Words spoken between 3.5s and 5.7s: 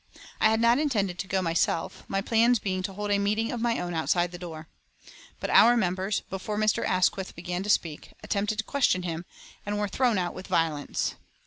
of my own outside the door. But